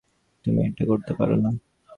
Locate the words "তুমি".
0.45-0.59